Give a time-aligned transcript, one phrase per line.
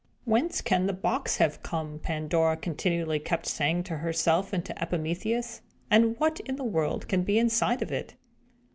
[0.25, 5.61] "Whence can the box have come?" Pandora continually kept saying to herself and to Epimetheus.
[5.91, 8.15] "And what in the world can be inside of it?"